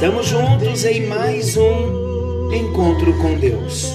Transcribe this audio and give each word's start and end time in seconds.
Estamos 0.00 0.28
juntos 0.28 0.82
em 0.86 1.06
mais 1.08 1.58
um 1.58 2.50
encontro 2.54 3.12
com 3.18 3.34
Deus. 3.34 3.92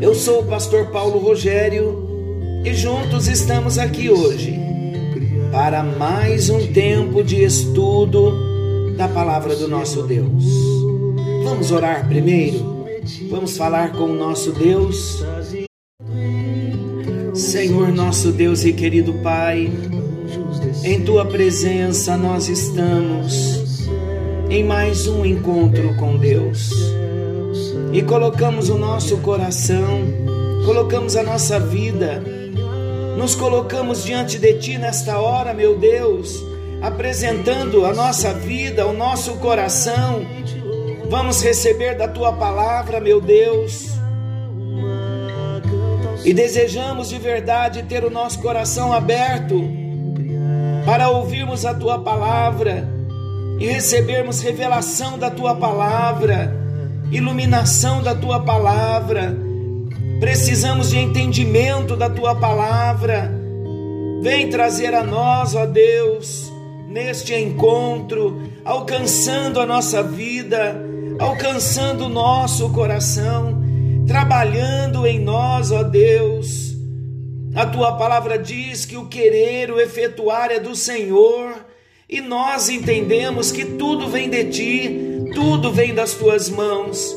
Eu 0.00 0.14
sou 0.14 0.42
o 0.42 0.46
pastor 0.46 0.92
Paulo 0.92 1.18
Rogério 1.18 2.62
e 2.64 2.72
juntos 2.72 3.26
estamos 3.26 3.78
aqui 3.78 4.08
hoje 4.08 4.60
para 5.50 5.82
mais 5.82 6.48
um 6.50 6.72
tempo 6.72 7.24
de 7.24 7.42
estudo 7.42 8.94
da 8.96 9.08
palavra 9.08 9.56
do 9.56 9.66
nosso 9.66 10.04
Deus. 10.04 10.44
Vamos 11.42 11.72
orar 11.72 12.06
primeiro? 12.06 12.86
Vamos 13.28 13.56
falar 13.56 13.90
com 13.90 14.04
o 14.04 14.14
nosso 14.14 14.52
Deus? 14.52 15.24
Senhor, 17.34 17.88
nosso 17.88 18.30
Deus 18.30 18.64
e 18.64 18.72
querido 18.72 19.14
Pai, 19.14 19.68
em 20.84 21.00
tua 21.00 21.24
presença 21.24 22.16
nós 22.16 22.48
estamos 22.48 23.55
em 24.48 24.62
mais 24.62 25.08
um 25.08 25.24
encontro 25.24 25.94
com 25.96 26.16
Deus. 26.16 26.70
E 27.92 28.02
colocamos 28.02 28.68
o 28.68 28.78
nosso 28.78 29.18
coração, 29.18 30.02
colocamos 30.64 31.16
a 31.16 31.22
nossa 31.22 31.58
vida, 31.58 32.22
nos 33.16 33.34
colocamos 33.34 34.04
diante 34.04 34.38
de 34.38 34.54
ti 34.54 34.78
nesta 34.78 35.18
hora, 35.18 35.52
meu 35.52 35.78
Deus, 35.78 36.44
apresentando 36.80 37.84
a 37.84 37.92
nossa 37.92 38.32
vida, 38.34 38.86
o 38.86 38.92
nosso 38.92 39.34
coração. 39.38 40.24
Vamos 41.08 41.42
receber 41.42 41.96
da 41.96 42.06
tua 42.06 42.32
palavra, 42.32 43.00
meu 43.00 43.20
Deus. 43.20 43.86
E 46.24 46.34
desejamos 46.34 47.08
de 47.08 47.18
verdade 47.18 47.84
ter 47.84 48.04
o 48.04 48.10
nosso 48.10 48.40
coração 48.40 48.92
aberto 48.92 49.70
para 50.84 51.08
ouvirmos 51.08 51.64
a 51.64 51.72
tua 51.72 52.00
palavra 52.00 52.95
e 53.58 53.66
recebermos 53.66 54.40
revelação 54.40 55.18
da 55.18 55.30
tua 55.30 55.54
palavra, 55.54 56.54
iluminação 57.10 58.02
da 58.02 58.14
tua 58.14 58.40
palavra. 58.40 59.36
Precisamos 60.20 60.90
de 60.90 60.98
entendimento 60.98 61.96
da 61.96 62.08
tua 62.08 62.34
palavra. 62.34 63.32
Vem 64.22 64.48
trazer 64.48 64.94
a 64.94 65.02
nós, 65.02 65.54
ó 65.54 65.66
Deus, 65.66 66.52
neste 66.88 67.34
encontro, 67.34 68.42
alcançando 68.64 69.60
a 69.60 69.66
nossa 69.66 70.02
vida, 70.02 70.76
alcançando 71.18 72.06
o 72.06 72.08
nosso 72.08 72.70
coração, 72.70 73.62
trabalhando 74.06 75.06
em 75.06 75.18
nós, 75.18 75.70
ó 75.70 75.82
Deus. 75.82 76.74
A 77.54 77.64
tua 77.64 77.92
palavra 77.96 78.38
diz 78.38 78.84
que 78.84 78.96
o 78.96 79.06
querer, 79.06 79.70
o 79.70 79.80
efetuar 79.80 80.50
é 80.50 80.60
do 80.60 80.76
Senhor, 80.76 81.54
e 82.08 82.20
nós 82.20 82.68
entendemos 82.68 83.50
que 83.50 83.64
tudo 83.64 84.08
vem 84.08 84.30
de 84.30 84.44
ti, 84.44 85.24
tudo 85.34 85.72
vem 85.72 85.92
das 85.92 86.14
tuas 86.14 86.48
mãos. 86.48 87.16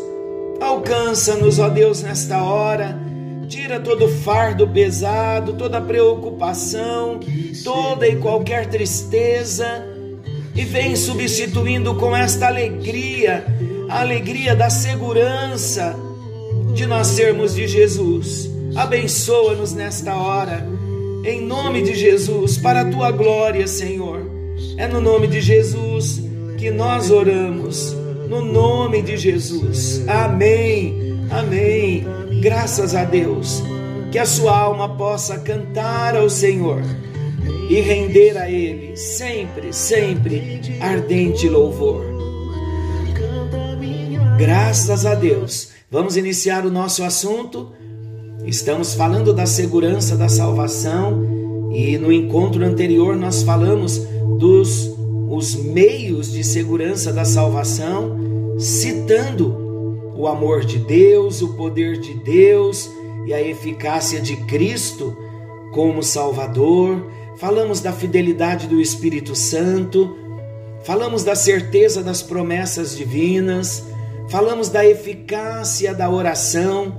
Alcança-nos, 0.60 1.60
ó 1.60 1.70
Deus, 1.70 2.02
nesta 2.02 2.44
hora. 2.44 3.00
Tira 3.48 3.80
todo 3.80 4.08
fardo 4.08 4.68
pesado, 4.68 5.54
toda 5.54 5.80
preocupação, 5.80 7.20
toda 7.64 8.08
e 8.08 8.16
qualquer 8.16 8.68
tristeza, 8.68 9.86
e 10.56 10.64
vem 10.66 10.96
substituindo 10.96 11.96
com 11.96 12.16
esta 12.16 12.48
alegria, 12.48 13.46
a 13.90 14.02
alegria 14.02 14.56
da 14.56 14.70
segurança 14.70 15.96
de 16.74 16.86
nós 16.86 17.08
sermos 17.08 17.56
de 17.56 17.68
Jesus. 17.68 18.50
Abençoa-nos 18.76 19.74
nesta 19.74 20.16
hora, 20.16 20.68
em 21.26 21.42
nome 21.42 21.82
de 21.82 21.96
Jesus, 21.96 22.58
para 22.58 22.82
a 22.82 22.86
tua 22.86 23.12
glória, 23.12 23.68
Senhor. 23.68 24.29
É 24.78 24.88
no 24.88 25.02
nome 25.02 25.28
de 25.28 25.42
Jesus 25.42 26.22
que 26.58 26.70
nós 26.72 27.10
oramos, 27.10 27.94
no 28.28 28.42
nome 28.42 29.02
de 29.02 29.18
Jesus. 29.18 30.04
Amém, 30.08 31.20
amém. 31.32 32.06
Graças 32.42 32.96
a 32.96 33.04
Deus. 33.04 33.64
Que 34.12 34.18
a 34.18 34.26
sua 34.26 34.58
alma 34.58 34.98
possa 34.98 35.38
cantar 35.38 36.16
ao 36.16 36.30
Senhor 36.30 36.82
e 37.70 37.80
render 37.80 38.38
a 38.38 38.50
Ele 38.50 38.98
sempre, 38.98 39.72
sempre 39.72 40.62
ardente 40.82 41.48
louvor. 41.48 42.04
Graças 44.38 45.06
a 45.06 45.14
Deus. 45.14 45.70
Vamos 45.92 46.18
iniciar 46.18 46.66
o 46.66 46.72
nosso 46.72 47.04
assunto. 47.04 47.72
Estamos 48.46 48.94
falando 48.94 49.34
da 49.34 49.46
segurança 49.46 50.16
da 50.16 50.30
salvação 50.30 51.72
e 51.74 51.98
no 51.98 52.12
encontro 52.12 52.64
anterior 52.64 53.16
nós 53.16 53.44
falamos 53.44 54.08
dos 54.38 55.00
os 55.30 55.56
meios 55.56 56.32
de 56.32 56.44
segurança 56.44 57.14
da 57.14 57.24
salvação, 57.24 58.18
citando 58.58 60.14
o 60.16 60.28
amor 60.28 60.66
de 60.66 60.80
Deus, 60.80 61.42
o 61.42 61.56
poder 61.56 62.00
de 62.00 62.16
Deus 62.16 62.90
e 63.26 63.34
a 63.34 63.42
eficácia 63.42 64.20
de 64.20 64.36
Cristo 64.48 65.16
como 65.72 66.02
Salvador. 66.02 67.06
Falamos 67.38 67.80
da 67.80 67.94
fidelidade 67.94 68.68
do 68.68 68.82
Espírito 68.82 69.36
Santo, 69.36 70.18
falamos 70.84 71.24
da 71.24 71.36
certeza 71.36 72.02
das 72.04 72.24
promessas 72.24 72.98
divinas, 72.98 73.84
falamos 74.30 74.68
da 74.68 74.86
eficácia 74.86 75.94
da 75.94 76.10
oração 76.10 76.98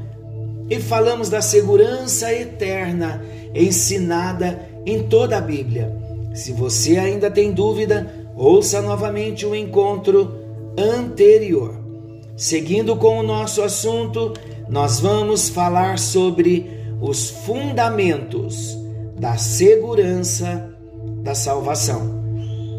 e 0.70 0.78
falamos 0.78 1.28
da 1.28 1.42
segurança 1.42 2.32
eterna 2.32 3.22
ensinada 3.54 4.66
em 4.86 5.02
toda 5.02 5.36
a 5.36 5.40
Bíblia. 5.40 6.09
Se 6.32 6.52
você 6.52 6.96
ainda 6.96 7.30
tem 7.30 7.52
dúvida, 7.52 8.12
ouça 8.36 8.80
novamente 8.80 9.44
o 9.44 9.54
encontro 9.54 10.32
anterior. 10.78 11.74
Seguindo 12.36 12.96
com 12.96 13.18
o 13.18 13.22
nosso 13.22 13.62
assunto, 13.62 14.32
nós 14.68 15.00
vamos 15.00 15.48
falar 15.48 15.98
sobre 15.98 16.70
os 17.00 17.28
fundamentos 17.30 18.78
da 19.18 19.36
segurança 19.36 20.70
da 21.22 21.34
salvação. 21.34 22.20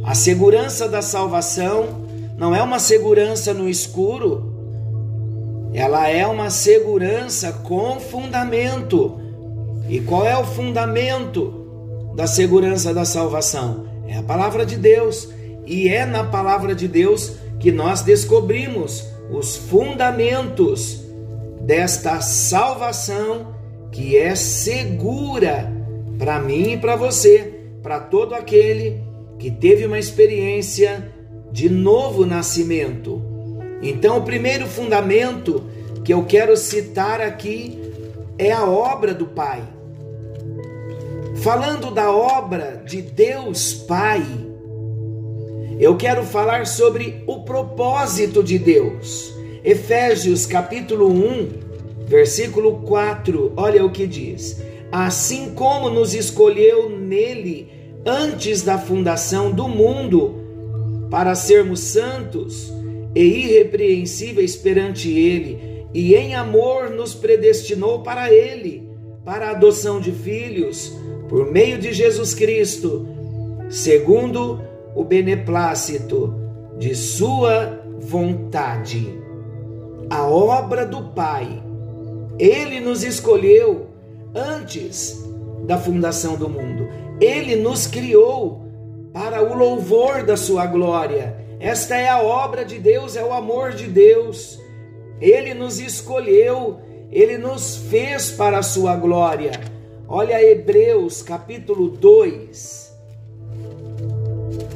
A 0.03 0.15
segurança 0.15 0.87
da 0.87 1.01
salvação 1.01 2.05
não 2.37 2.55
é 2.55 2.63
uma 2.63 2.79
segurança 2.79 3.53
no 3.53 3.69
escuro, 3.69 4.51
ela 5.73 6.07
é 6.09 6.25
uma 6.25 6.49
segurança 6.49 7.51
com 7.51 7.99
fundamento. 7.99 9.19
E 9.87 9.99
qual 9.99 10.25
é 10.25 10.37
o 10.37 10.43
fundamento 10.43 11.60
da 12.15 12.27
segurança 12.27 12.93
da 12.93 13.05
salvação? 13.05 13.85
É 14.07 14.17
a 14.17 14.23
palavra 14.23 14.65
de 14.65 14.75
Deus. 14.75 15.29
E 15.65 15.87
é 15.87 16.05
na 16.05 16.23
palavra 16.23 16.75
de 16.75 16.87
Deus 16.87 17.33
que 17.59 17.71
nós 17.71 18.01
descobrimos 18.01 19.05
os 19.29 19.55
fundamentos 19.55 21.05
desta 21.61 22.19
salvação 22.19 23.55
que 23.91 24.17
é 24.17 24.35
segura 24.35 25.71
para 26.17 26.39
mim 26.39 26.73
e 26.73 26.77
para 26.77 26.95
você, 26.95 27.61
para 27.81 27.99
todo 27.99 28.33
aquele 28.33 29.01
que 29.37 29.51
teve 29.51 29.85
uma 29.85 29.99
experiência 29.99 31.11
de 31.51 31.69
novo 31.69 32.25
nascimento. 32.25 33.21
Então, 33.81 34.17
o 34.17 34.21
primeiro 34.21 34.67
fundamento 34.67 35.63
que 36.03 36.13
eu 36.13 36.23
quero 36.23 36.55
citar 36.55 37.19
aqui 37.19 37.79
é 38.37 38.51
a 38.51 38.65
obra 38.65 39.13
do 39.13 39.25
Pai. 39.25 39.63
Falando 41.41 41.89
da 41.89 42.11
obra 42.11 42.83
de 42.85 43.01
Deus 43.01 43.73
Pai, 43.73 44.23
eu 45.79 45.97
quero 45.97 46.23
falar 46.23 46.67
sobre 46.67 47.23
o 47.25 47.39
propósito 47.39 48.43
de 48.43 48.59
Deus. 48.59 49.33
Efésios 49.63 50.45
capítulo 50.45 51.09
1, 51.11 51.49
versículo 52.05 52.83
4, 52.83 53.53
olha 53.57 53.83
o 53.83 53.89
que 53.91 54.05
diz: 54.05 54.61
Assim 54.91 55.55
como 55.55 55.89
nos 55.89 56.13
escolheu 56.13 56.91
nele 56.91 57.71
antes 58.05 58.61
da 58.61 58.77
fundação 58.77 59.51
do 59.51 59.67
mundo, 59.67 61.07
para 61.09 61.33
sermos 61.33 61.79
santos 61.79 62.71
e 63.15 63.23
irrepreensíveis 63.23 64.55
perante 64.55 65.09
ele, 65.09 65.87
e 65.91 66.13
em 66.13 66.35
amor 66.35 66.91
nos 66.91 67.15
predestinou 67.15 68.03
para 68.03 68.31
ele, 68.31 68.87
para 69.25 69.47
a 69.47 69.51
adoção 69.51 69.99
de 69.99 70.11
filhos, 70.11 71.01
por 71.31 71.49
meio 71.49 71.77
de 71.77 71.93
Jesus 71.93 72.33
Cristo, 72.35 73.07
segundo 73.69 74.59
o 74.93 75.01
beneplácito 75.05 76.35
de 76.77 76.93
Sua 76.93 77.81
vontade. 78.01 79.17
a 80.09 80.27
obra 80.27 80.85
do 80.85 81.03
Pai. 81.13 81.63
Ele 82.37 82.81
nos 82.81 83.01
escolheu 83.01 83.87
antes 84.35 85.23
da 85.65 85.77
fundação 85.77 86.35
do 86.35 86.49
mundo. 86.49 86.89
Ele 87.21 87.55
nos 87.55 87.87
criou 87.87 88.65
para 89.13 89.41
o 89.41 89.55
louvor 89.57 90.23
da 90.23 90.35
sua 90.35 90.65
glória. 90.65 91.37
Esta 91.61 91.95
é 91.95 92.09
a 92.09 92.21
obra 92.21 92.65
de 92.65 92.77
Deus, 92.77 93.15
é 93.15 93.23
o 93.23 93.31
amor 93.31 93.71
de 93.71 93.87
Deus. 93.87 94.59
Ele 95.21 95.53
nos 95.53 95.79
escolheu, 95.79 96.79
ele 97.09 97.37
nos 97.37 97.77
fez 97.77 98.31
para 98.31 98.57
a 98.57 98.63
sua 98.63 98.97
glória. 98.97 99.51
Olha 100.13 100.43
Hebreus 100.43 101.23
capítulo 101.23 101.87
2, 101.87 102.93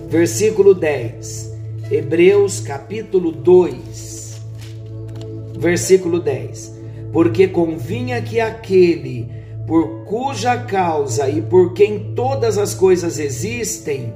versículo 0.07 0.73
10. 0.73 1.53
Hebreus 1.91 2.61
capítulo 2.61 3.33
2, 3.33 4.41
versículo 5.59 6.21
10. 6.21 6.73
Porque 7.11 7.49
convinha 7.49 8.21
que 8.21 8.39
aquele 8.39 9.29
por 9.67 10.05
cuja 10.05 10.57
causa 10.57 11.27
e 11.27 11.41
por 11.41 11.73
quem 11.73 12.13
todas 12.15 12.57
as 12.57 12.73
coisas 12.73 13.19
existem, 13.19 14.13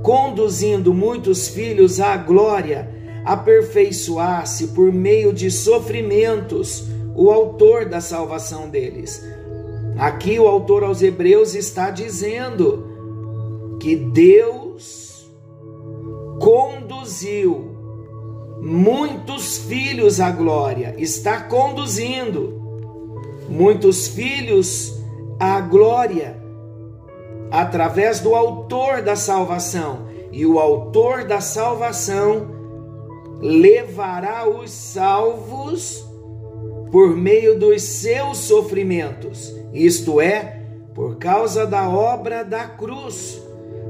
conduzindo 0.00 0.94
muitos 0.94 1.48
filhos 1.48 1.98
à 1.98 2.16
glória, 2.16 2.88
aperfeiçoasse 3.24 4.68
por 4.68 4.92
meio 4.92 5.32
de 5.32 5.50
sofrimentos 5.50 6.84
o 7.16 7.32
autor 7.32 7.86
da 7.86 8.00
salvação 8.00 8.70
deles. 8.70 9.41
Aqui 9.98 10.38
o 10.38 10.46
autor 10.46 10.84
aos 10.84 11.02
Hebreus 11.02 11.54
está 11.54 11.90
dizendo 11.90 13.76
que 13.80 13.96
Deus 13.96 15.30
conduziu 16.40 17.70
muitos 18.60 19.58
filhos 19.58 20.20
à 20.20 20.30
glória, 20.30 20.94
está 20.98 21.40
conduzindo 21.42 22.60
muitos 23.48 24.08
filhos 24.08 25.00
à 25.38 25.60
glória 25.60 26.40
através 27.50 28.20
do 28.20 28.34
autor 28.34 29.02
da 29.02 29.14
salvação. 29.14 30.10
E 30.32 30.46
o 30.46 30.58
autor 30.58 31.24
da 31.24 31.42
salvação 31.42 32.48
levará 33.40 34.48
os 34.48 34.70
salvos 34.70 36.06
por 36.92 37.16
meio 37.16 37.58
dos 37.58 37.80
seus 37.80 38.36
sofrimentos, 38.36 39.56
isto 39.72 40.20
é, 40.20 40.60
por 40.94 41.16
causa 41.16 41.66
da 41.66 41.88
obra 41.88 42.44
da 42.44 42.66
cruz, 42.66 43.40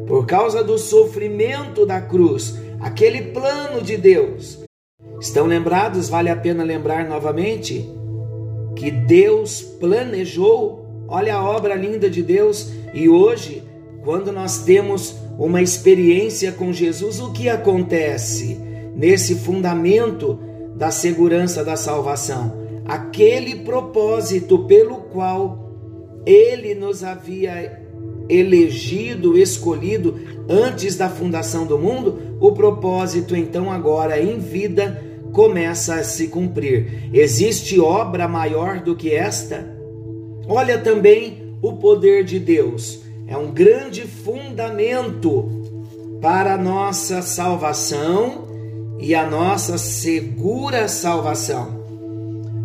por 0.06 0.24
causa 0.24 0.62
do 0.62 0.78
sofrimento 0.78 1.84
da 1.84 2.00
cruz, 2.00 2.54
aquele 2.80 3.32
plano 3.32 3.82
de 3.82 3.96
Deus. 3.96 4.60
Estão 5.20 5.46
lembrados? 5.46 6.08
Vale 6.08 6.30
a 6.30 6.36
pena 6.36 6.62
lembrar 6.62 7.08
novamente 7.08 7.90
que 8.76 8.90
Deus 8.92 9.62
planejou. 9.62 10.86
Olha 11.08 11.34
a 11.34 11.44
obra 11.44 11.74
linda 11.74 12.08
de 12.08 12.22
Deus. 12.22 12.70
E 12.94 13.08
hoje, 13.08 13.64
quando 14.04 14.30
nós 14.30 14.58
temos 14.58 15.16
uma 15.38 15.60
experiência 15.60 16.52
com 16.52 16.72
Jesus, 16.72 17.20
o 17.20 17.32
que 17.32 17.48
acontece 17.48 18.60
nesse 18.94 19.34
fundamento 19.34 20.38
da 20.76 20.92
segurança 20.92 21.64
da 21.64 21.76
salvação? 21.76 22.61
Aquele 22.84 23.56
propósito 23.56 24.60
pelo 24.60 24.96
qual 24.96 25.72
ele 26.26 26.74
nos 26.74 27.02
havia 27.02 27.80
elegido, 28.28 29.36
escolhido 29.36 30.18
antes 30.48 30.96
da 30.96 31.08
fundação 31.08 31.66
do 31.66 31.78
mundo, 31.78 32.36
o 32.40 32.52
propósito 32.52 33.36
então 33.36 33.70
agora 33.70 34.20
em 34.20 34.38
vida 34.38 35.02
começa 35.32 35.96
a 35.96 36.04
se 36.04 36.28
cumprir. 36.28 37.10
Existe 37.12 37.80
obra 37.80 38.28
maior 38.28 38.80
do 38.80 38.94
que 38.94 39.12
esta? 39.12 39.66
Olha 40.46 40.78
também 40.78 41.56
o 41.62 41.74
poder 41.74 42.24
de 42.24 42.38
Deus. 42.38 43.00
É 43.26 43.36
um 43.36 43.50
grande 43.50 44.02
fundamento 44.02 45.48
para 46.20 46.54
a 46.54 46.58
nossa 46.58 47.22
salvação 47.22 48.48
e 48.98 49.14
a 49.14 49.28
nossa 49.28 49.78
segura 49.78 50.86
salvação. 50.86 51.81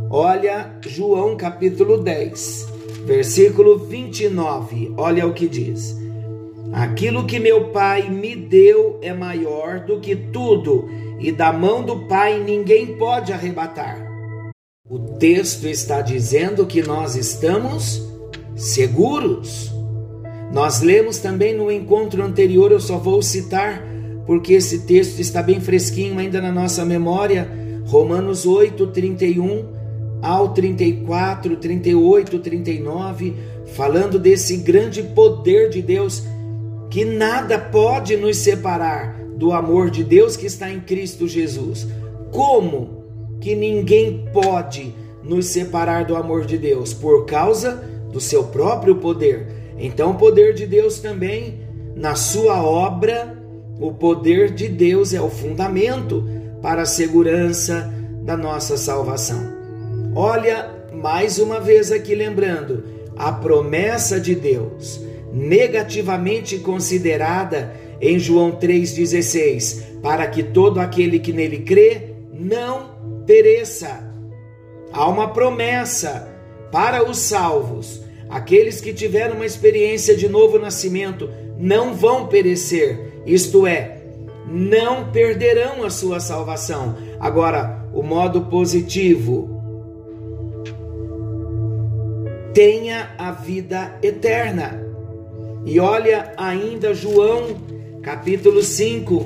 Olha 0.10 0.72
João 0.88 1.36
capítulo 1.36 1.98
10, 1.98 2.68
versículo 3.06 3.78
29. 3.78 4.94
Olha 4.96 5.28
o 5.28 5.34
que 5.34 5.50
diz: 5.50 5.98
Aquilo 6.72 7.26
que 7.26 7.40
meu 7.40 7.72
Pai 7.72 8.10
me 8.10 8.34
deu 8.34 8.98
é 9.02 9.14
maior 9.14 9.82
do 9.82 10.00
que 10.00 10.16
tudo 10.16 10.88
e 11.20 11.30
da 11.30 11.52
mão 11.52 11.84
do 11.84 12.08
Pai 12.08 12.42
ninguém 12.42 12.98
pode 12.98 13.34
arrebatar. 13.34 14.02
O 14.90 14.98
texto 15.18 15.68
está 15.68 16.02
dizendo 16.02 16.66
que 16.66 16.82
nós 16.82 17.18
estamos 17.18 18.02
seguros. 18.56 19.70
Nós 20.54 20.82
lemos 20.82 21.18
também 21.18 21.54
no 21.54 21.70
encontro 21.70 22.24
anterior, 22.24 22.72
eu 22.72 22.80
só 22.80 22.98
vou 22.98 23.22
citar 23.22 23.86
porque 24.26 24.54
esse 24.54 24.86
texto 24.86 25.20
está 25.20 25.44
bem 25.44 25.60
fresquinho 25.60 26.18
ainda 26.18 26.40
na 26.40 26.52
nossa 26.52 26.86
memória, 26.86 27.50
Romanos 27.86 28.46
8, 28.46 28.88
31 28.88 29.77
ao 30.22 30.50
34, 30.50 31.56
38, 31.58 32.40
39, 32.40 33.36
falando 33.76 34.18
desse 34.18 34.58
grande 34.58 35.04
poder 35.04 35.70
de 35.70 35.82
Deus 35.82 36.24
que 36.90 37.06
nada 37.06 37.60
pode 37.60 38.16
nos 38.16 38.38
separar 38.38 39.18
do 39.36 39.52
amor 39.52 39.90
de 39.90 40.04
Deus 40.04 40.36
que 40.36 40.46
está 40.46 40.72
em 40.72 40.80
Cristo 40.80 41.28
Jesus. 41.28 41.88
Como 42.32 43.04
que 43.40 43.56
ninguém 43.56 44.26
pode 44.34 44.94
nos 45.24 45.48
separar 45.48 46.06
do 46.06 46.16
amor 46.16 46.46
de 46.46 46.58
Deus? 46.58 46.94
Por 46.94 47.26
causa 47.26 47.84
do 48.12 48.20
seu 48.20 48.46
próprio 48.46 48.96
poder. 48.96 49.48
Então, 49.78 50.12
o 50.12 50.16
poder 50.16 50.54
de 50.54 50.66
Deus 50.66 51.00
também, 51.00 51.60
na 51.96 52.16
sua 52.16 52.64
obra, 52.64 53.38
o 53.80 53.92
poder 53.94 54.52
de 54.54 54.68
Deus 54.68 55.14
é 55.14 55.22
o 55.22 55.30
fundamento 55.30 56.24
para 56.62 56.82
a 56.82 56.86
segurança 56.86 57.94
da 58.24 58.36
nossa 58.36 58.76
salvação. 58.76 59.57
Olha, 60.20 60.72
mais 60.92 61.38
uma 61.38 61.60
vez 61.60 61.92
aqui 61.92 62.16
lembrando, 62.16 62.84
a 63.16 63.32
promessa 63.32 64.20
de 64.20 64.34
Deus, 64.34 65.00
negativamente 65.32 66.58
considerada 66.58 67.76
em 68.02 68.18
João 68.18 68.54
3,16: 68.54 70.02
para 70.02 70.26
que 70.26 70.42
todo 70.42 70.80
aquele 70.80 71.20
que 71.20 71.32
nele 71.32 71.60
crê 71.60 72.16
não 72.34 72.96
pereça. 73.28 74.12
Há 74.92 75.08
uma 75.08 75.28
promessa 75.34 76.28
para 76.72 77.08
os 77.08 77.20
salvos. 77.20 78.02
Aqueles 78.28 78.82
que 78.82 78.96
tiveram 78.96 79.36
uma 79.36 79.46
experiência 79.46 80.18
de 80.18 80.28
novo 80.28 80.58
nascimento 80.58 81.30
não 81.60 81.94
vão 81.94 82.26
perecer, 82.26 83.22
isto 83.24 83.68
é, 83.68 84.02
não 84.50 85.12
perderão 85.12 85.84
a 85.84 85.92
sua 85.92 86.20
salvação. 86.20 86.98
Agora, 87.20 87.88
o 87.94 88.02
modo 88.02 88.46
positivo, 88.46 89.57
tenha 92.58 93.12
a 93.20 93.32
vida 93.32 94.00
eterna. 94.02 94.84
E 95.64 95.80
olha 95.80 96.34
ainda 96.36 96.92
João 96.92 97.56
capítulo 98.02 98.64
5, 98.64 99.24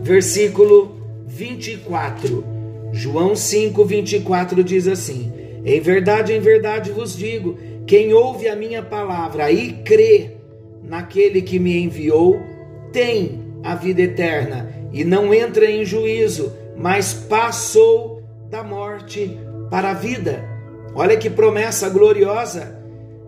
versículo 0.00 0.96
24. 1.26 2.44
João 2.92 3.34
5, 3.34 3.84
24 3.84 4.62
diz 4.62 4.86
assim: 4.86 5.32
Em 5.64 5.80
verdade, 5.80 6.32
em 6.32 6.38
verdade 6.38 6.92
vos 6.92 7.16
digo: 7.16 7.58
quem 7.84 8.14
ouve 8.14 8.46
a 8.46 8.54
minha 8.54 8.80
palavra 8.80 9.50
e 9.50 9.72
crê 9.82 10.36
naquele 10.84 11.42
que 11.42 11.58
me 11.58 11.76
enviou, 11.76 12.40
tem 12.92 13.40
a 13.64 13.74
vida 13.74 14.02
eterna 14.02 14.72
e 14.92 15.02
não 15.02 15.34
entra 15.34 15.68
em 15.68 15.84
juízo, 15.84 16.52
mas 16.76 17.12
passou 17.12 18.22
da 18.48 18.62
morte 18.62 19.36
para 19.68 19.90
a 19.90 19.94
vida. 19.94 20.51
Olha 20.94 21.16
que 21.16 21.30
promessa 21.30 21.88
gloriosa! 21.88 22.80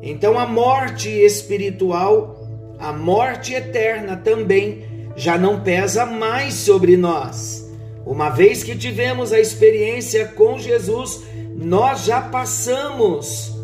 Então 0.02 0.38
a 0.38 0.46
morte 0.46 1.08
espiritual 1.08 2.44
a 2.78 2.92
morte 2.92 3.54
eterna 3.54 4.16
também 4.16 4.84
já 5.16 5.38
não 5.38 5.62
pesa 5.62 6.04
mais 6.04 6.54
sobre 6.54 6.96
nós. 6.96 7.72
Uma 8.04 8.28
vez 8.28 8.62
que 8.62 8.76
tivemos 8.76 9.32
a 9.32 9.40
experiência 9.40 10.26
com 10.26 10.58
Jesus, 10.58 11.22
nós 11.56 12.04
já 12.04 12.20
passamos 12.20 13.54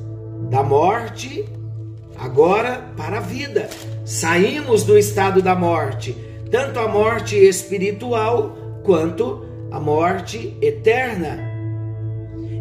da 0.49 0.62
morte 0.62 1.45
agora 2.16 2.83
para 2.97 3.19
a 3.19 3.21
vida. 3.21 3.69
Saímos 4.04 4.85
do 4.85 4.97
estado 4.97 5.42
da 5.42 5.54
morte, 5.54 6.16
tanto 6.50 6.78
a 6.78 6.88
morte 6.88 7.37
espiritual 7.37 8.57
quanto 8.83 9.45
a 9.71 9.78
morte 9.78 10.57
eterna. 10.62 11.50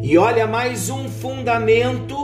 E 0.02 0.18
olha 0.18 0.48
mais 0.48 0.90
um 0.90 1.10
fundamento 1.10 2.16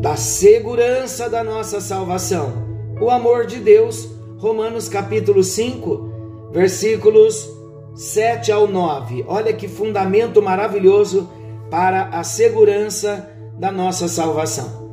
da 0.00 0.16
segurança 0.16 1.30
da 1.30 1.44
nossa 1.44 1.80
salvação 1.80 2.66
o 3.00 3.08
amor 3.08 3.46
de 3.46 3.58
Deus. 3.58 4.08
Romanos 4.38 4.88
capítulo 4.88 5.42
5, 5.44 6.50
versículos 6.52 7.48
7 7.94 8.50
ao 8.50 8.66
9. 8.66 9.24
Olha 9.28 9.52
que 9.52 9.68
fundamento 9.68 10.42
maravilhoso 10.42 11.28
para 11.70 12.08
a 12.08 12.24
segurança 12.24 13.30
da 13.56 13.70
nossa 13.70 14.08
salvação. 14.08 14.88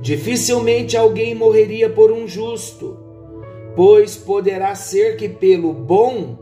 Dificilmente 0.00 0.96
alguém 0.96 1.34
morreria 1.34 1.90
por 1.90 2.10
um 2.10 2.26
justo, 2.26 2.96
pois 3.76 4.16
poderá 4.16 4.74
ser 4.74 5.16
que 5.16 5.28
pelo 5.28 5.72
bom 5.72 6.38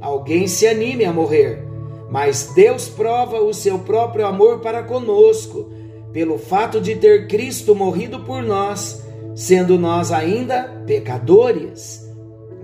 alguém 0.00 0.46
se 0.46 0.66
anime 0.66 1.04
a 1.04 1.12
morrer. 1.12 1.67
Mas 2.10 2.52
Deus 2.54 2.88
prova 2.88 3.40
o 3.40 3.52
seu 3.52 3.80
próprio 3.80 4.26
amor 4.26 4.60
para 4.60 4.82
conosco, 4.82 5.70
pelo 6.12 6.38
fato 6.38 6.80
de 6.80 6.96
ter 6.96 7.28
Cristo 7.28 7.74
morrido 7.74 8.20
por 8.20 8.42
nós, 8.42 9.02
sendo 9.34 9.78
nós 9.78 10.10
ainda 10.10 10.82
pecadores. 10.86 12.08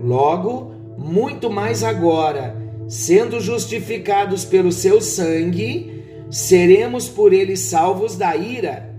Logo, 0.01 0.71
muito 0.97 1.49
mais 1.49 1.83
agora, 1.83 2.55
sendo 2.87 3.39
justificados 3.39 4.43
pelo 4.43 4.71
seu 4.71 4.99
sangue, 4.99 6.03
seremos 6.29 7.07
por 7.07 7.31
ele 7.31 7.55
salvos 7.55 8.15
da 8.15 8.35
ira. 8.35 8.93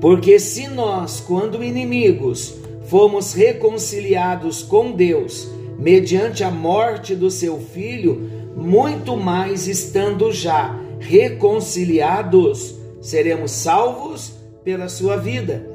Porque 0.00 0.38
se 0.38 0.66
nós, 0.66 1.20
quando 1.20 1.62
inimigos, 1.62 2.54
fomos 2.86 3.34
reconciliados 3.34 4.62
com 4.62 4.90
Deus 4.92 5.48
mediante 5.78 6.44
a 6.44 6.50
morte 6.50 7.14
do 7.14 7.30
seu 7.30 7.58
filho, 7.58 8.30
muito 8.56 9.16
mais 9.16 9.66
estando 9.66 10.32
já 10.32 10.78
reconciliados, 11.00 12.76
seremos 13.00 13.50
salvos 13.50 14.34
pela 14.64 14.88
sua 14.88 15.16
vida. 15.16 15.66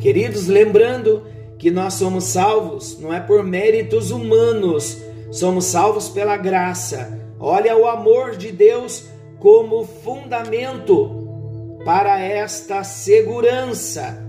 Queridos, 0.00 0.46
lembrando 0.46 1.22
que 1.58 1.70
nós 1.70 1.94
somos 1.94 2.24
salvos 2.24 2.98
não 3.00 3.12
é 3.12 3.20
por 3.20 3.42
méritos 3.42 4.10
humanos, 4.10 4.98
somos 5.30 5.64
salvos 5.64 6.08
pela 6.08 6.36
graça. 6.36 7.18
Olha 7.40 7.76
o 7.76 7.86
amor 7.86 8.36
de 8.36 8.52
Deus 8.52 9.06
como 9.38 9.84
fundamento 9.84 11.78
para 11.84 12.20
esta 12.20 12.84
segurança 12.84 14.24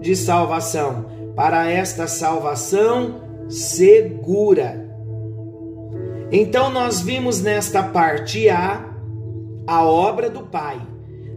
de 0.00 0.16
salvação, 0.16 1.06
para 1.34 1.70
esta 1.70 2.06
salvação 2.06 3.20
segura. 3.48 4.85
Então 6.30 6.70
nós 6.70 7.00
vimos 7.00 7.40
nesta 7.40 7.82
parte 7.82 8.48
A 8.48 8.92
a 9.66 9.84
obra 9.84 10.30
do 10.30 10.42
Pai. 10.42 10.80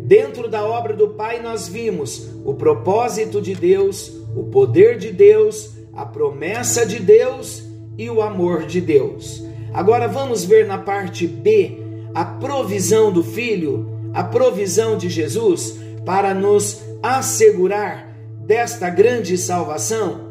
Dentro 0.01 0.47
da 0.47 0.63
obra 0.63 0.95
do 0.95 1.09
Pai 1.09 1.41
nós 1.41 1.67
vimos 1.67 2.29
o 2.45 2.53
propósito 2.53 3.41
de 3.41 3.55
Deus, 3.55 4.11
o 4.35 4.43
poder 4.43 4.97
de 4.97 5.11
Deus, 5.11 5.71
a 5.93 6.05
promessa 6.05 6.85
de 6.85 6.99
Deus 6.99 7.63
e 7.97 8.09
o 8.09 8.21
amor 8.21 8.65
de 8.65 8.79
Deus. 8.79 9.43
Agora 9.73 10.07
vamos 10.07 10.45
ver 10.45 10.67
na 10.67 10.77
parte 10.77 11.27
B 11.27 11.79
a 12.13 12.23
provisão 12.23 13.11
do 13.11 13.23
Filho, 13.23 13.89
a 14.13 14.23
provisão 14.23 14.97
de 14.97 15.09
Jesus 15.09 15.79
para 16.05 16.33
nos 16.33 16.81
assegurar 17.01 18.15
desta 18.45 18.89
grande 18.89 19.37
salvação. 19.37 20.29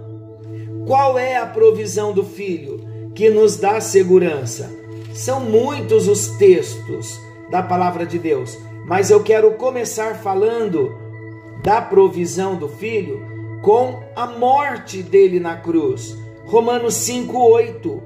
Qual 0.86 1.18
é 1.18 1.36
a 1.36 1.46
provisão 1.46 2.12
do 2.12 2.24
Filho? 2.24 2.77
Que 3.18 3.28
nos 3.30 3.56
dá 3.56 3.80
segurança. 3.80 4.70
São 5.12 5.40
muitos 5.40 6.06
os 6.06 6.28
textos 6.38 7.20
da 7.50 7.60
palavra 7.60 8.06
de 8.06 8.16
Deus, 8.16 8.56
mas 8.86 9.10
eu 9.10 9.20
quero 9.24 9.50
começar 9.54 10.14
falando 10.22 10.96
da 11.60 11.82
provisão 11.82 12.54
do 12.54 12.68
filho 12.68 13.20
com 13.60 13.98
a 14.14 14.24
morte 14.28 15.02
dele 15.02 15.40
na 15.40 15.56
cruz. 15.56 16.16
Romanos 16.46 16.94
5:8. 16.94 18.00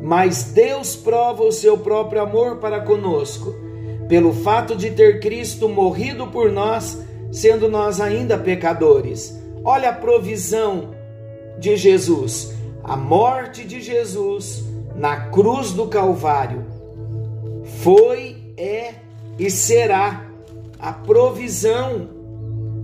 Mas 0.00 0.44
Deus 0.54 0.96
prova 0.96 1.42
o 1.42 1.52
seu 1.52 1.76
próprio 1.76 2.22
amor 2.22 2.56
para 2.56 2.80
conosco, 2.80 3.54
pelo 4.08 4.32
fato 4.32 4.74
de 4.74 4.90
ter 4.90 5.20
Cristo 5.20 5.68
morrido 5.68 6.28
por 6.28 6.50
nós, 6.50 6.98
sendo 7.30 7.68
nós 7.68 8.00
ainda 8.00 8.38
pecadores. 8.38 9.38
Olha 9.62 9.90
a 9.90 9.94
provisão 9.94 10.94
de 11.58 11.76
Jesus 11.76 12.56
a 12.88 12.96
morte 12.96 13.64
de 13.64 13.82
Jesus 13.82 14.64
na 14.96 15.28
cruz 15.28 15.72
do 15.72 15.86
Calvário 15.88 16.64
foi, 17.82 18.36
é 18.56 18.94
e 19.38 19.50
será 19.50 20.24
a 20.78 20.92
provisão, 20.92 22.08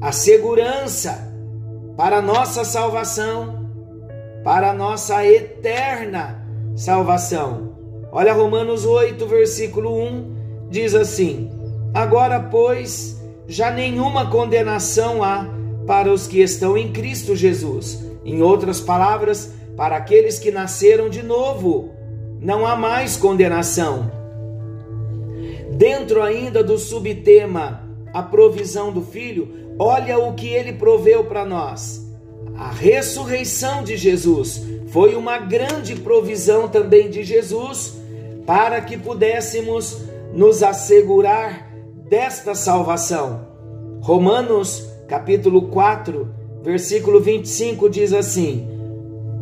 a 0.02 0.12
segurança 0.12 1.32
para 1.96 2.18
a 2.18 2.22
nossa 2.22 2.64
salvação, 2.64 3.66
para 4.44 4.70
a 4.70 4.74
nossa 4.74 5.24
eterna 5.24 6.46
salvação. 6.76 7.72
Olha 8.12 8.34
Romanos 8.34 8.84
8, 8.84 9.26
versículo 9.26 9.98
1, 9.98 10.68
diz 10.68 10.94
assim: 10.94 11.50
Agora, 11.94 12.38
pois, 12.40 13.22
já 13.48 13.70
nenhuma 13.70 14.30
condenação 14.30 15.22
há 15.22 15.48
para 15.86 16.12
os 16.12 16.26
que 16.26 16.42
estão 16.42 16.76
em 16.76 16.92
Cristo 16.92 17.34
Jesus. 17.34 18.04
Em 18.24 18.42
outras 18.42 18.80
palavras, 18.80 19.52
para 19.76 19.96
aqueles 19.96 20.38
que 20.38 20.50
nasceram 20.50 21.08
de 21.08 21.22
novo, 21.22 21.90
não 22.40 22.66
há 22.66 22.76
mais 22.76 23.16
condenação. 23.16 24.10
Dentro 25.72 26.22
ainda 26.22 26.62
do 26.62 26.78
subtema 26.78 27.82
a 28.12 28.22
provisão 28.22 28.92
do 28.92 29.02
Filho, 29.02 29.74
olha 29.78 30.18
o 30.18 30.34
que 30.34 30.48
ele 30.48 30.72
proveu 30.72 31.24
para 31.24 31.44
nós. 31.44 32.04
A 32.56 32.70
ressurreição 32.70 33.82
de 33.82 33.96
Jesus 33.96 34.62
foi 34.88 35.16
uma 35.16 35.38
grande 35.38 35.96
provisão 35.96 36.68
também 36.68 37.10
de 37.10 37.24
Jesus 37.24 37.94
para 38.46 38.80
que 38.80 38.96
pudéssemos 38.96 40.02
nos 40.32 40.62
assegurar 40.62 41.68
desta 42.08 42.54
salvação. 42.54 43.48
Romanos 44.00 44.88
capítulo 45.08 45.62
4, 45.62 46.28
versículo 46.62 47.20
25 47.20 47.90
diz 47.90 48.12
assim: 48.12 48.73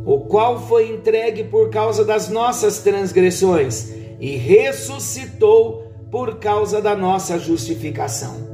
o 0.05 0.21
qual 0.21 0.61
foi 0.67 0.91
entregue 0.91 1.45
por 1.45 1.71
causa 1.71 2.05
das 2.05 2.29
nossas 2.29 2.79
transgressões 2.79 3.93
e 4.21 4.37
ressuscitou 4.37 5.93
por 6.11 6.37
causa 6.39 6.81
da 6.81 6.95
nossa 6.95 7.39
justificação. 7.39 8.53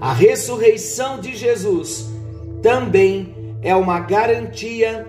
A 0.00 0.12
ressurreição 0.12 1.20
de 1.20 1.36
Jesus 1.36 2.08
também 2.62 3.34
é 3.62 3.74
uma 3.74 4.00
garantia 4.00 5.06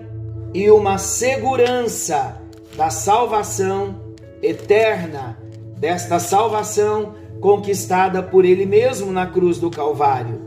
e 0.52 0.70
uma 0.70 0.98
segurança 0.98 2.36
da 2.76 2.90
salvação 2.90 4.00
eterna, 4.42 5.38
desta 5.78 6.18
salvação 6.18 7.14
conquistada 7.40 8.22
por 8.22 8.44
Ele 8.44 8.66
mesmo 8.66 9.10
na 9.10 9.26
cruz 9.26 9.58
do 9.58 9.70
Calvário. 9.70 10.40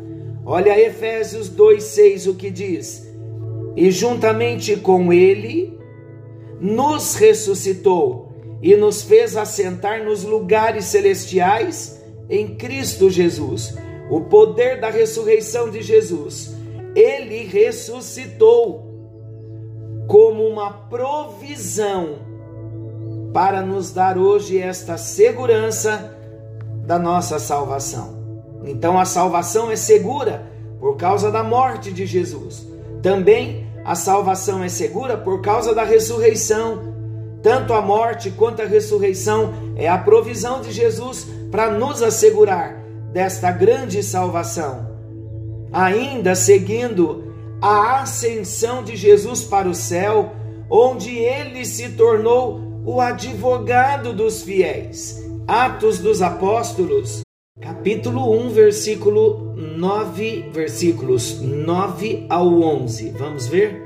Olha 0.46 0.80
Efésios 0.80 1.50
2,6 1.50 2.30
o 2.30 2.36
que 2.36 2.52
diz 2.52 3.15
e 3.76 3.92
juntamente 3.92 4.78
com 4.78 5.12
ele 5.12 5.78
nos 6.60 7.16
ressuscitou 7.16 8.34
e 8.62 8.76
nos 8.76 9.04
fez 9.04 9.36
assentar 9.36 10.04
nos 10.04 10.24
lugares 10.24 10.86
celestiais 10.86 12.02
em 12.30 12.56
Cristo 12.56 13.10
Jesus. 13.10 13.76
O 14.10 14.22
poder 14.22 14.80
da 14.80 14.90
ressurreição 14.90 15.70
de 15.70 15.82
Jesus. 15.82 16.56
Ele 16.96 17.44
ressuscitou 17.44 18.86
como 20.08 20.48
uma 20.48 20.72
provisão 20.72 22.20
para 23.34 23.62
nos 23.62 23.92
dar 23.92 24.18
hoje 24.18 24.58
esta 24.58 24.98
segurança 24.98 26.16
da 26.86 26.98
nossa 26.98 27.38
salvação. 27.38 28.16
Então 28.64 28.98
a 28.98 29.06
salvação 29.06 29.72
é 29.72 29.76
segura 29.76 30.50
por 30.80 30.96
causa 30.96 31.32
da 31.32 31.44
morte 31.44 31.92
de 31.92 32.06
Jesus. 32.06 32.68
Também 33.02 33.65
a 33.86 33.94
salvação 33.94 34.64
é 34.64 34.68
segura 34.68 35.16
por 35.16 35.42
causa 35.42 35.76
da 35.76 35.84
ressurreição. 35.84 36.96
Tanto 37.44 37.72
a 37.72 37.82
morte 37.84 38.32
quanto 38.32 38.64
a 38.64 38.66
ressurreição 38.66 39.54
é 39.76 39.88
a 39.88 39.96
provisão 39.96 40.60
de 40.60 40.72
Jesus 40.72 41.28
para 41.52 41.70
nos 41.70 42.02
assegurar 42.02 42.82
desta 43.14 43.52
grande 43.52 44.02
salvação. 44.02 44.90
Ainda 45.72 46.34
seguindo 46.34 47.32
a 47.62 48.02
ascensão 48.02 48.84
de 48.84 48.96
Jesus 48.96 49.44
para 49.44 49.70
o 49.70 49.76
céu, 49.76 50.34
onde 50.68 51.16
ele 51.16 51.64
se 51.64 51.90
tornou 51.90 52.82
o 52.84 53.00
advogado 53.00 54.14
dos 54.14 54.42
fiéis. 54.42 55.24
Atos 55.48 56.00
dos 56.00 56.24
Apóstolos, 56.24 57.25
capítulo 57.62 58.38
1, 58.48 58.50
versículo 58.50 59.54
9, 59.56 60.50
versículos 60.52 61.40
9 61.40 62.26
ao 62.28 62.62
11. 62.62 63.12
Vamos 63.12 63.48
ver? 63.48 63.82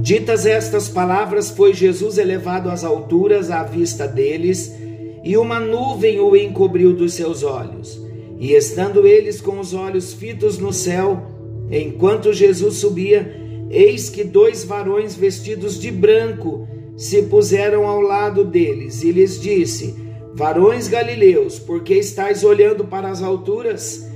Ditas 0.00 0.46
estas 0.46 0.88
palavras, 0.88 1.50
foi 1.50 1.74
Jesus 1.74 2.16
elevado 2.16 2.70
às 2.70 2.82
alturas 2.82 3.50
à 3.50 3.62
vista 3.62 4.08
deles, 4.08 4.74
e 5.22 5.36
uma 5.36 5.60
nuvem 5.60 6.18
o 6.18 6.34
encobriu 6.34 6.94
dos 6.94 7.12
seus 7.12 7.42
olhos. 7.42 8.00
E 8.40 8.54
estando 8.54 9.06
eles 9.06 9.42
com 9.42 9.60
os 9.60 9.74
olhos 9.74 10.14
fitos 10.14 10.56
no 10.56 10.72
céu, 10.72 11.22
enquanto 11.70 12.32
Jesus 12.32 12.76
subia, 12.76 13.36
eis 13.68 14.08
que 14.08 14.24
dois 14.24 14.64
varões 14.64 15.14
vestidos 15.14 15.78
de 15.78 15.90
branco 15.90 16.66
se 16.96 17.24
puseram 17.24 17.86
ao 17.86 18.00
lado 18.00 18.46
deles 18.46 19.02
e 19.02 19.12
lhes 19.12 19.38
disse: 19.38 20.07
Varões 20.38 20.86
galileus, 20.86 21.58
por 21.58 21.82
que 21.82 21.94
estáis 21.94 22.44
olhando 22.44 22.84
para 22.84 23.08
as 23.08 23.24
alturas? 23.24 24.08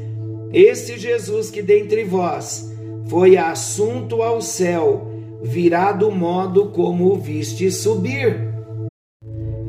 Este 0.53 0.97
Jesus 0.97 1.51
que 1.51 1.61
dentre 1.61 2.05
vós 2.05 2.73
foi 3.09 3.37
assunto 3.37 4.23
ao 4.23 4.41
céu, 4.41 5.11
virá 5.43 5.91
do 5.91 6.13
modo 6.13 6.67
como 6.67 7.13
o 7.13 7.17
viste 7.17 7.73
subir. 7.73 8.55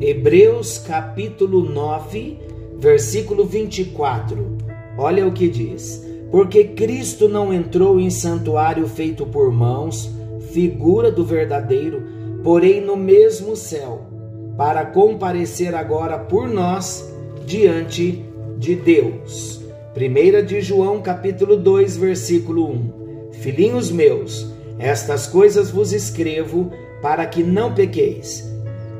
Hebreus 0.00 0.78
capítulo 0.78 1.60
9, 1.68 2.38
versículo 2.78 3.44
24. 3.44 4.56
Olha 4.96 5.26
o 5.26 5.32
que 5.32 5.48
diz: 5.48 6.06
Porque 6.30 6.62
Cristo 6.62 7.28
não 7.28 7.52
entrou 7.52 7.98
em 7.98 8.10
santuário 8.10 8.86
feito 8.86 9.26
por 9.26 9.50
mãos, 9.50 10.08
figura 10.52 11.10
do 11.10 11.24
verdadeiro, 11.24 12.00
porém 12.44 12.80
no 12.80 12.96
mesmo 12.96 13.56
céu, 13.56 14.13
para 14.56 14.86
comparecer 14.86 15.74
agora 15.74 16.18
por 16.18 16.48
nós 16.48 17.12
diante 17.44 18.24
de 18.56 18.74
Deus. 18.74 19.60
1 19.96 20.46
de 20.46 20.60
João 20.60 21.00
capítulo 21.00 21.56
2, 21.56 21.96
versículo 21.96 22.70
1. 22.70 23.32
Filhinhos 23.32 23.90
meus, 23.90 24.52
estas 24.78 25.26
coisas 25.26 25.70
vos 25.70 25.92
escrevo 25.92 26.70
para 27.02 27.26
que 27.26 27.42
não 27.42 27.74
pequeis. 27.74 28.48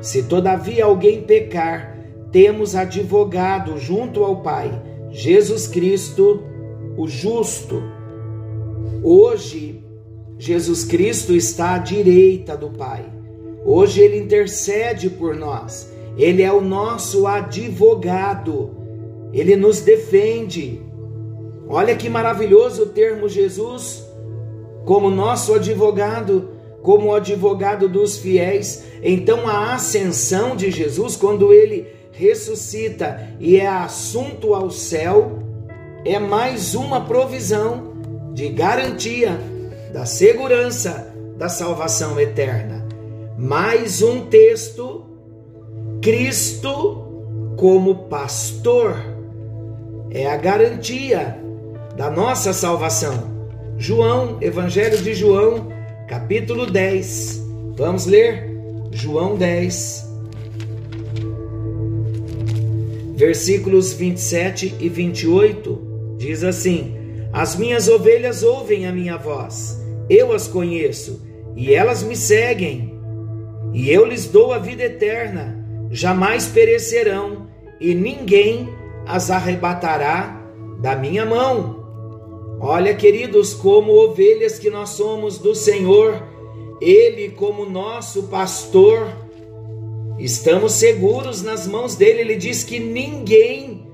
Se 0.01 0.23
todavia 0.23 0.85
alguém 0.85 1.21
pecar, 1.21 1.97
temos 2.31 2.75
advogado 2.75 3.77
junto 3.77 4.23
ao 4.23 4.41
Pai, 4.41 4.71
Jesus 5.09 5.67
Cristo, 5.67 6.43
o 6.97 7.07
justo. 7.07 7.81
Hoje, 9.01 9.83
Jesus 10.37 10.83
Cristo 10.83 11.33
está 11.33 11.75
à 11.75 11.77
direita 11.77 12.55
do 12.57 12.69
Pai. 12.69 13.14
Hoje 13.65 13.99
ele 13.99 14.19
intercede 14.19 15.09
por 15.09 15.35
nós. 15.35 15.91
Ele 16.15 16.43
é 16.43 16.53
o 16.53 16.61
nosso 16.61 17.25
advogado. 17.25 18.77
Ele 19.33 19.55
nos 19.55 19.81
defende. 19.81 20.81
Olha 21.67 21.95
que 21.95 22.07
maravilhoso 22.07 22.85
termo 22.85 23.27
Jesus 23.27 24.05
como 24.85 25.09
nosso 25.09 25.55
advogado, 25.55 26.51
como 26.81 27.13
advogado 27.13 27.89
dos 27.89 28.17
fiéis. 28.17 28.83
Então 29.01 29.47
a 29.47 29.73
ascensão 29.73 30.55
de 30.55 30.69
Jesus, 30.69 31.15
quando 31.15 31.51
ele 31.51 31.87
ressuscita 32.11 33.29
e 33.39 33.57
é 33.57 33.67
assunto 33.67 34.53
ao 34.53 34.69
céu, 34.69 35.39
é 36.05 36.19
mais 36.19 36.75
uma 36.75 37.01
provisão 37.01 37.95
de 38.33 38.49
garantia 38.49 39.39
da 39.91 40.05
segurança 40.05 41.13
da 41.35 41.49
salvação 41.49 42.19
eterna. 42.19 42.84
Mais 43.37 44.01
um 44.01 44.27
texto, 44.27 45.03
Cristo 46.01 47.53
como 47.57 48.07
pastor, 48.07 48.95
é 50.09 50.25
a 50.25 50.37
garantia 50.37 51.37
da 51.97 52.09
nossa 52.09 52.53
salvação. 52.53 53.35
João, 53.77 54.37
Evangelho 54.39 54.97
de 54.99 55.13
João, 55.13 55.67
capítulo 56.07 56.65
10. 56.65 57.43
Vamos 57.75 58.05
ler? 58.05 58.49
João 58.91 59.35
10, 59.35 60.09
versículos 63.17 63.91
27 63.91 64.75
e 64.79 64.87
28. 64.87 66.15
Diz 66.17 66.41
assim: 66.41 66.95
As 67.33 67.57
minhas 67.57 67.89
ovelhas 67.89 68.43
ouvem 68.43 68.87
a 68.87 68.93
minha 68.93 69.17
voz, 69.17 69.83
eu 70.09 70.31
as 70.31 70.47
conheço, 70.47 71.21
e 71.53 71.73
elas 71.73 72.01
me 72.01 72.15
seguem, 72.15 72.94
e 73.75 73.91
eu 73.91 74.05
lhes 74.05 74.25
dou 74.25 74.53
a 74.53 74.57
vida 74.57 74.83
eterna, 74.83 75.61
jamais 75.91 76.47
perecerão, 76.47 77.49
e 77.77 77.93
ninguém 77.93 78.69
as 79.05 79.29
arrebatará 79.29 80.41
da 80.79 80.95
minha 80.95 81.25
mão. 81.25 81.83
Olha, 82.61 82.95
queridos, 82.95 83.53
como 83.53 83.91
ovelhas 83.91 84.57
que 84.57 84.69
nós 84.69 84.91
somos 84.91 85.37
do 85.39 85.53
Senhor, 85.53 86.23
Ele, 86.79 87.31
como 87.31 87.65
nosso 87.65 88.23
pastor, 88.23 89.09
estamos 90.17 90.71
seguros 90.71 91.41
nas 91.41 91.67
mãos 91.67 91.97
dele. 91.97 92.21
Ele 92.21 92.37
diz 92.37 92.63
que 92.63 92.79
ninguém 92.79 93.85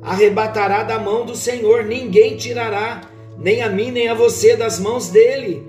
arrebatará 0.00 0.84
da 0.84 1.00
mão 1.00 1.26
do 1.26 1.34
Senhor, 1.34 1.84
ninguém 1.84 2.36
tirará, 2.36 3.10
nem 3.36 3.62
a 3.62 3.68
mim, 3.68 3.90
nem 3.90 4.06
a 4.06 4.14
você, 4.14 4.54
das 4.54 4.78
mãos 4.78 5.08
dele. 5.08 5.66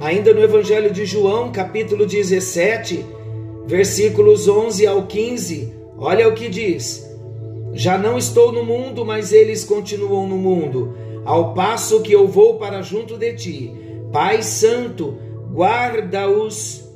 Ainda 0.00 0.32
no 0.32 0.42
Evangelho 0.42 0.90
de 0.90 1.04
João, 1.04 1.52
capítulo 1.52 2.06
17, 2.06 3.04
versículos 3.66 4.48
11 4.48 4.86
ao 4.86 5.06
15, 5.06 5.74
olha 5.98 6.26
o 6.26 6.32
que 6.32 6.48
diz: 6.48 7.06
Já 7.74 7.98
não 7.98 8.16
estou 8.16 8.50
no 8.50 8.64
mundo, 8.64 9.04
mas 9.04 9.30
eles 9.30 9.62
continuam 9.62 10.26
no 10.26 10.38
mundo 10.38 10.96
ao 11.22 11.52
passo 11.52 12.00
que 12.00 12.12
eu 12.12 12.26
vou 12.26 12.54
para 12.54 12.80
junto 12.80 13.18
de 13.18 13.34
ti. 13.34 13.74
Pai 14.10 14.42
Santo, 14.42 15.18
guarda-os 15.52 16.88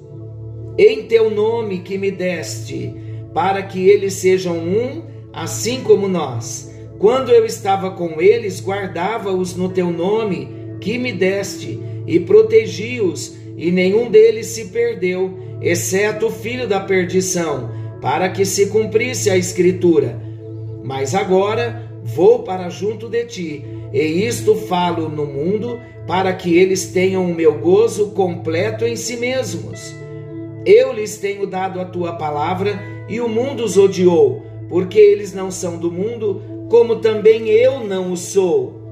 em 0.79 1.03
teu 1.03 1.31
nome 1.31 1.81
que 1.81 1.99
me 1.99 2.11
deste, 2.11 2.95
para 3.35 3.63
que 3.63 3.87
eles 3.87 4.15
sejam 4.15 4.57
um, 4.57 5.03
assim 5.31 5.83
como 5.83 6.09
nós. 6.09 6.75
Quando 6.99 7.31
eu 7.31 7.45
estava 7.45 7.91
com 7.91 8.19
eles, 8.19 8.65
guardava-os 8.65 9.55
no 9.55 9.69
teu 9.69 9.91
nome 9.91 10.49
que 10.81 10.97
me 10.97 11.13
deste, 11.13 11.79
e 12.07 12.21
protegi-os, 12.21 13.37
e 13.57 13.71
nenhum 13.71 14.11
deles 14.11 14.47
se 14.47 14.67
perdeu, 14.67 15.39
exceto 15.61 16.27
o 16.27 16.31
filho 16.31 16.67
da 16.67 16.81
perdição, 16.81 17.71
para 18.01 18.29
que 18.29 18.45
se 18.45 18.67
cumprisse 18.67 19.31
a 19.31 19.37
Escritura. 19.37 20.21
Mas 20.83 21.15
agora 21.15 21.91
vou 22.03 22.43
para 22.43 22.69
junto 22.69 23.09
de 23.09 23.25
ti 23.25 23.75
e 23.95 24.27
isto 24.27 24.57
falo 24.57 25.09
no 25.09 25.25
mundo, 25.25 25.81
para 26.05 26.33
que 26.33 26.59
eles 26.59 26.89
tenham 26.89 27.31
o 27.31 27.33
meu 27.33 27.57
gozo 27.61 28.11
completo 28.11 28.85
em 28.85 28.97
si 28.97 29.17
mesmos. 29.17 29.95
Eu 30.67 30.93
lhes 30.93 31.17
tenho 31.17 31.47
dado 31.47 31.81
a 31.81 31.85
tua 31.85 32.15
palavra, 32.15 32.83
e 33.09 33.21
o 33.21 33.29
mundo 33.29 33.63
os 33.63 33.79
odiou, 33.79 34.43
porque 34.69 34.99
eles 34.99 35.33
não 35.33 35.49
são 35.49 35.79
do 35.79 35.93
mundo, 35.93 36.43
como 36.69 36.97
também 36.97 37.49
eu 37.51 37.85
não 37.85 38.11
o 38.11 38.17
sou. 38.17 38.83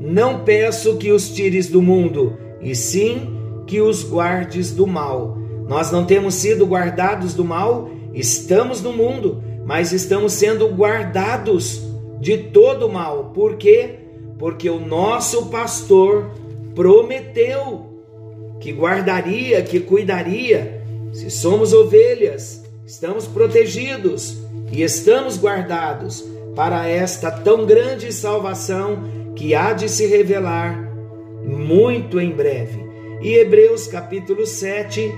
Não 0.00 0.40
peço 0.44 0.96
que 0.96 1.12
os 1.12 1.28
tires 1.28 1.68
do 1.68 1.82
mundo, 1.82 2.38
e 2.60 2.74
sim 2.74 3.36
que 3.66 3.80
os 3.80 4.02
guardes 4.02 4.72
do 4.72 4.86
mal. 4.86 5.38
Nós 5.68 5.92
não 5.92 6.04
temos 6.04 6.34
sido 6.34 6.66
guardados 6.66 7.34
do 7.34 7.44
mal, 7.44 7.90
estamos 8.14 8.80
no 8.80 8.92
mundo, 8.92 9.44
mas 9.64 9.92
estamos 9.92 10.32
sendo 10.32 10.66
guardados 10.68 11.82
de 12.18 12.38
todo 12.38 12.86
o 12.86 12.92
mal. 12.92 13.30
Por 13.34 13.56
quê? 13.56 14.00
porque 14.40 14.70
o 14.70 14.80
nosso 14.80 15.46
pastor 15.46 16.30
prometeu 16.74 17.86
que 18.58 18.72
guardaria, 18.72 19.62
que 19.62 19.78
cuidaria. 19.80 20.82
Se 21.12 21.30
somos 21.30 21.74
ovelhas, 21.74 22.64
estamos 22.86 23.26
protegidos 23.26 24.38
e 24.72 24.82
estamos 24.82 25.36
guardados 25.36 26.24
para 26.56 26.88
esta 26.88 27.30
tão 27.30 27.66
grande 27.66 28.10
salvação 28.14 29.04
que 29.34 29.54
há 29.54 29.72
de 29.72 29.88
se 29.88 30.06
revelar 30.06 30.90
muito 31.44 32.20
em 32.20 32.30
breve. 32.30 32.84
E 33.20 33.34
Hebreus 33.34 33.86
capítulo 33.86 34.46
7, 34.46 35.12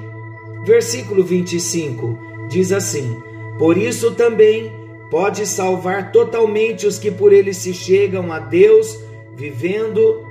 versículo 0.65 1.23
25 1.23 2.33
diz 2.49 2.73
assim: 2.73 3.17
Por 3.59 3.77
isso 3.77 4.13
também 4.13 4.73
pode 5.11 5.47
salvar 5.47 6.11
totalmente 6.11 6.87
os 6.87 6.99
que 6.99 7.11
por 7.11 7.33
ele 7.33 7.53
se 7.53 7.75
chegam 7.75 8.33
a 8.33 8.39
Deus 8.39 8.99
vivendo 9.37 10.23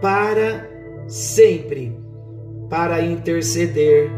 para 0.00 0.68
sempre, 1.06 1.96
para 2.68 3.02
interceder 3.02 4.10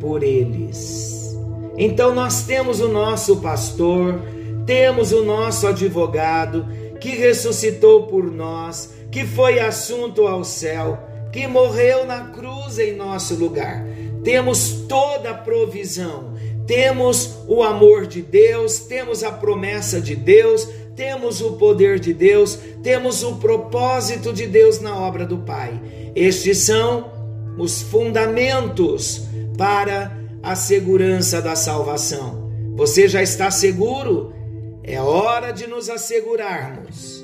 por 0.00 0.22
eles. 0.22 1.36
Então 1.76 2.14
nós 2.14 2.44
temos 2.44 2.80
o 2.80 2.88
nosso 2.88 3.36
pastor, 3.36 4.20
temos 4.66 5.12
o 5.12 5.24
nosso 5.24 5.66
advogado 5.66 6.66
que 7.00 7.10
ressuscitou 7.10 8.06
por 8.06 8.30
nós, 8.30 8.92
que 9.10 9.24
foi 9.24 9.58
assunto 9.58 10.26
ao 10.26 10.44
céu, 10.44 10.98
que 11.32 11.46
morreu 11.46 12.04
na 12.04 12.28
cruz 12.28 12.78
em 12.78 12.94
nosso 12.94 13.34
lugar. 13.34 13.84
Temos 14.24 14.70
toda 14.88 15.30
a 15.30 15.34
provisão, 15.34 16.34
temos 16.66 17.36
o 17.46 17.62
amor 17.62 18.06
de 18.06 18.20
Deus, 18.20 18.80
temos 18.80 19.22
a 19.22 19.30
promessa 19.30 20.00
de 20.00 20.14
Deus, 20.14 20.68
temos 20.94 21.40
o 21.40 21.52
poder 21.52 22.00
de 22.00 22.12
Deus, 22.12 22.58
temos 22.82 23.22
o 23.22 23.36
propósito 23.36 24.32
de 24.32 24.46
Deus 24.46 24.80
na 24.80 24.96
obra 24.96 25.24
do 25.24 25.38
Pai. 25.38 25.80
Estes 26.14 26.58
são 26.58 27.10
os 27.56 27.80
fundamentos 27.80 29.22
para 29.56 30.16
a 30.42 30.54
segurança 30.54 31.40
da 31.40 31.54
salvação. 31.54 32.50
Você 32.74 33.08
já 33.08 33.22
está 33.22 33.50
seguro? 33.50 34.32
É 34.90 34.98
hora 35.02 35.52
de 35.52 35.66
nos 35.66 35.90
assegurarmos. 35.90 37.22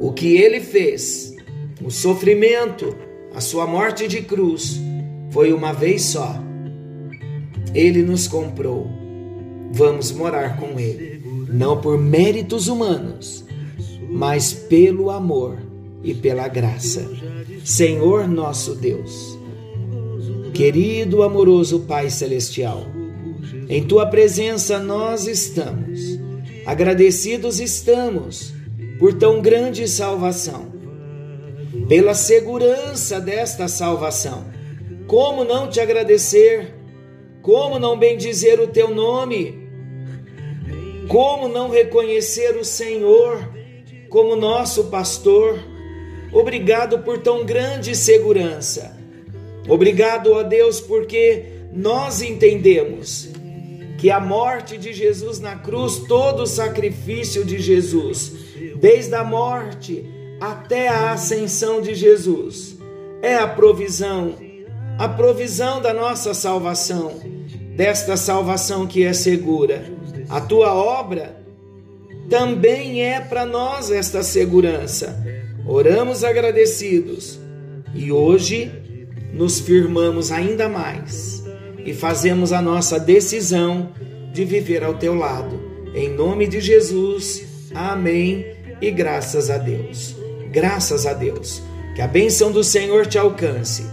O 0.00 0.12
que 0.12 0.36
ele 0.36 0.58
fez, 0.58 1.36
o 1.84 1.88
sofrimento, 1.88 2.96
a 3.32 3.40
sua 3.40 3.64
morte 3.64 4.08
de 4.08 4.22
cruz, 4.22 4.80
foi 5.30 5.52
uma 5.52 5.72
vez 5.72 6.02
só. 6.02 6.34
Ele 7.72 8.02
nos 8.02 8.26
comprou. 8.26 8.90
Vamos 9.70 10.10
morar 10.10 10.58
com 10.58 10.80
Ele, 10.80 11.22
não 11.48 11.80
por 11.80 11.96
méritos 11.96 12.66
humanos, 12.66 13.44
mas 14.10 14.52
pelo 14.52 15.10
amor 15.10 15.58
e 16.02 16.12
pela 16.12 16.48
graça. 16.48 17.08
Senhor 17.64 18.26
nosso 18.26 18.74
Deus, 18.74 19.38
querido, 20.52 21.22
amoroso 21.22 21.80
Pai 21.80 22.10
Celestial, 22.10 22.84
em 23.68 23.84
Tua 23.84 24.06
presença 24.06 24.80
nós 24.80 25.28
estamos, 25.28 26.09
agradecidos 26.66 27.60
estamos 27.60 28.52
por 28.98 29.14
tão 29.14 29.40
grande 29.40 29.88
salvação, 29.88 30.72
pela 31.88 32.14
segurança 32.14 33.20
desta 33.20 33.68
salvação. 33.68 34.44
Como 35.06 35.44
não 35.44 35.68
te 35.68 35.80
agradecer? 35.80 36.74
Como 37.42 37.78
não 37.78 37.98
bendizer 37.98 38.60
o 38.60 38.68
teu 38.68 38.94
nome? 38.94 39.68
Como 41.08 41.48
não 41.48 41.70
reconhecer 41.70 42.56
o 42.56 42.64
Senhor 42.64 43.48
como 44.08 44.36
nosso 44.36 44.84
pastor? 44.84 45.58
Obrigado 46.32 47.00
por 47.00 47.18
tão 47.18 47.44
grande 47.44 47.96
segurança. 47.96 48.96
Obrigado, 49.68 50.32
ó 50.32 50.42
Deus, 50.42 50.80
porque 50.80 51.44
nós 51.72 52.22
entendemos 52.22 53.29
que 54.00 54.10
a 54.10 54.18
morte 54.18 54.78
de 54.78 54.94
Jesus 54.94 55.40
na 55.40 55.56
cruz, 55.56 55.98
todo 56.08 56.44
o 56.44 56.46
sacrifício 56.46 57.44
de 57.44 57.58
Jesus, 57.58 58.32
desde 58.76 59.14
a 59.14 59.22
morte 59.22 60.08
até 60.40 60.88
a 60.88 61.12
ascensão 61.12 61.82
de 61.82 61.94
Jesus, 61.94 62.78
é 63.20 63.36
a 63.36 63.46
provisão, 63.46 64.36
a 64.98 65.06
provisão 65.06 65.82
da 65.82 65.92
nossa 65.92 66.32
salvação, 66.32 67.12
desta 67.76 68.16
salvação 68.16 68.86
que 68.86 69.04
é 69.04 69.12
segura. 69.12 69.84
A 70.30 70.40
tua 70.40 70.72
obra 70.72 71.36
também 72.30 73.02
é 73.04 73.20
para 73.20 73.44
nós 73.44 73.90
esta 73.90 74.22
segurança. 74.22 75.22
Oramos 75.66 76.24
agradecidos 76.24 77.38
e 77.94 78.10
hoje 78.10 78.72
nos 79.34 79.60
firmamos 79.60 80.32
ainda 80.32 80.70
mais 80.70 81.39
e 81.90 81.94
fazemos 81.94 82.52
a 82.52 82.62
nossa 82.62 83.00
decisão 83.00 83.88
de 84.32 84.44
viver 84.44 84.84
ao 84.84 84.94
teu 84.94 85.12
lado. 85.12 85.60
Em 85.92 86.08
nome 86.08 86.46
de 86.46 86.60
Jesus, 86.60 87.44
amém 87.74 88.46
e 88.80 88.92
graças 88.92 89.50
a 89.50 89.58
Deus. 89.58 90.14
Graças 90.52 91.04
a 91.04 91.12
Deus. 91.12 91.60
Que 91.96 92.00
a 92.00 92.06
bênção 92.06 92.52
do 92.52 92.62
Senhor 92.62 93.06
te 93.06 93.18
alcance. 93.18 93.84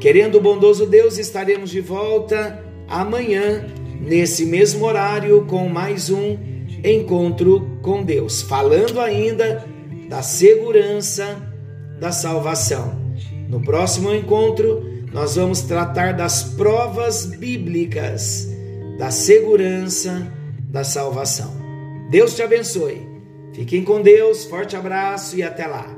Querendo 0.00 0.38
o 0.38 0.40
bondoso 0.40 0.84
Deus, 0.84 1.16
estaremos 1.16 1.70
de 1.70 1.80
volta 1.80 2.60
amanhã, 2.88 3.64
nesse 4.00 4.44
mesmo 4.44 4.84
horário, 4.84 5.46
com 5.46 5.68
mais 5.68 6.10
um 6.10 6.36
encontro 6.82 7.78
com 7.80 8.02
Deus, 8.02 8.42
falando 8.42 9.00
ainda 9.00 9.64
da 10.08 10.22
segurança 10.22 11.40
da 12.00 12.10
salvação. 12.10 13.00
No 13.48 13.62
próximo 13.62 14.12
encontro, 14.12 14.93
nós 15.14 15.36
vamos 15.36 15.62
tratar 15.62 16.12
das 16.12 16.42
provas 16.42 17.24
bíblicas 17.24 18.48
da 18.98 19.12
segurança 19.12 20.26
da 20.68 20.82
salvação. 20.82 21.54
Deus 22.10 22.34
te 22.34 22.42
abençoe. 22.42 23.08
Fiquem 23.52 23.84
com 23.84 24.02
Deus, 24.02 24.44
forte 24.44 24.74
abraço 24.74 25.36
e 25.36 25.42
até 25.44 25.68
lá. 25.68 25.93